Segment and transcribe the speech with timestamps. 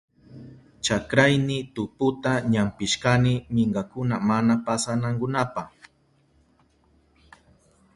[0.85, 5.63] Chakrayni tuputa ñampishkani minkakuna mana pasanankunapa.